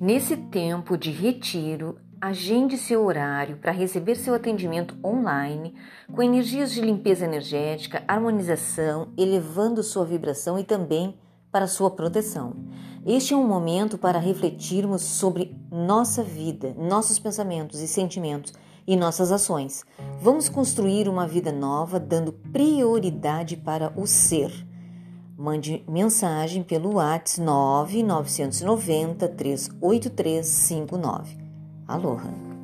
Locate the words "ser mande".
24.06-25.84